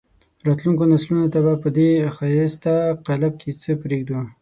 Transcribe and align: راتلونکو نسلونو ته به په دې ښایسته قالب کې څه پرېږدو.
راتلونکو 0.47 0.83
نسلونو 0.93 1.31
ته 1.33 1.39
به 1.45 1.53
په 1.63 1.69
دې 1.77 1.89
ښایسته 2.15 2.73
قالب 3.05 3.33
کې 3.41 3.51
څه 3.61 3.71
پرېږدو. 3.83 4.19